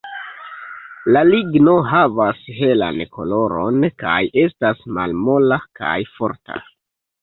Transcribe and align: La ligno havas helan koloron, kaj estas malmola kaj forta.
La 1.15 1.21
ligno 1.31 1.75
havas 1.91 2.41
helan 2.63 2.99
koloron, 3.19 3.89
kaj 4.05 4.19
estas 4.49 4.85
malmola 5.01 5.65
kaj 5.83 5.97
forta. 6.21 6.65